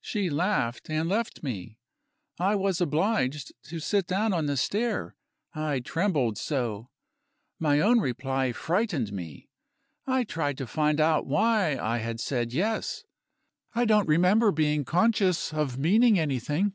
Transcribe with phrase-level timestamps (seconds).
[0.00, 1.78] She laughed, and left me.
[2.40, 5.14] I was obliged to sit down on the stair
[5.54, 6.90] I trembled so.
[7.60, 9.48] My own reply frightened me.
[10.08, 13.04] I tried to find out why I had said Yes.
[13.72, 16.72] I don't remember being conscious of meaning anything.